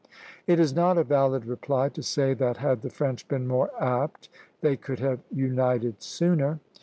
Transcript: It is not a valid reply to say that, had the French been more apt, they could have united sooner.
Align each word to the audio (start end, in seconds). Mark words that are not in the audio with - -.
It 0.47 0.59
is 0.59 0.73
not 0.73 0.97
a 0.97 1.03
valid 1.03 1.45
reply 1.45 1.89
to 1.89 2.01
say 2.01 2.33
that, 2.33 2.57
had 2.57 2.81
the 2.81 2.89
French 2.89 3.27
been 3.27 3.45
more 3.47 3.69
apt, 3.79 4.29
they 4.61 4.75
could 4.75 4.97
have 4.97 5.19
united 5.31 6.01
sooner. 6.01 6.59